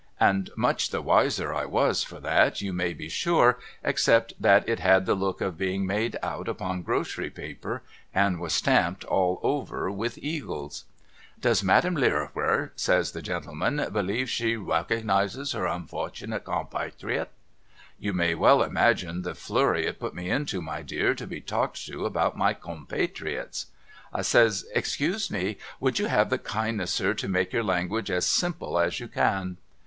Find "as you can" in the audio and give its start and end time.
28.79-29.57